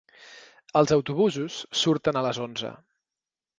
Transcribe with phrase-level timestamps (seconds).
[0.81, 2.75] Els autobusos surten a les onze.